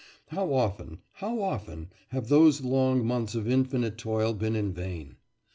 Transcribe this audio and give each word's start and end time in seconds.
How 0.29 0.51
often, 0.51 1.01
how 1.11 1.39
often, 1.43 1.91
have 2.07 2.27
those 2.27 2.61
long 2.63 3.05
months 3.05 3.35
of 3.35 3.47
infinite 3.47 3.99
toil 3.99 4.33
been 4.33 4.55
in 4.55 4.73
vain! 4.73 5.17